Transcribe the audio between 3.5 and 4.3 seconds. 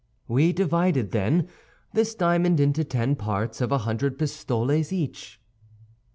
of a hundred